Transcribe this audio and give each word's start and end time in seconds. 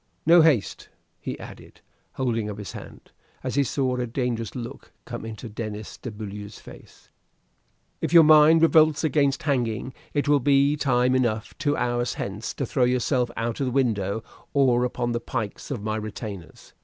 No 0.25 0.41
haste!" 0.41 0.89
he 1.19 1.39
added, 1.39 1.81
holding 2.13 2.49
up 2.49 2.57
his 2.57 2.71
hand, 2.71 3.11
as 3.43 3.53
he 3.53 3.63
saw 3.63 3.97
a 3.97 4.07
dangerous 4.07 4.55
look 4.55 4.93
come 5.05 5.25
into 5.25 5.47
Denis 5.47 5.95
de 5.95 6.09
Beaulieu's 6.09 6.57
face. 6.57 7.11
"If 8.01 8.11
your 8.11 8.23
mind 8.23 8.63
revolts 8.63 9.03
against 9.03 9.43
hanging, 9.43 9.93
it 10.15 10.27
will 10.27 10.39
be 10.39 10.75
time 10.75 11.13
enough 11.13 11.55
two 11.59 11.77
hours 11.77 12.15
hence 12.15 12.55
to 12.55 12.65
throw 12.65 12.85
yourself 12.85 13.29
out 13.37 13.59
of 13.59 13.67
the 13.67 13.71
window 13.71 14.23
or 14.55 14.85
upon 14.85 15.11
the 15.11 15.19
pikes 15.19 15.69
of 15.69 15.83
my 15.83 15.97
retainers. 15.97 16.73